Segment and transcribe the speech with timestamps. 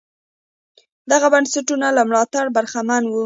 [1.11, 3.19] دغه بنسټونه له ملاتړه برخمن وو.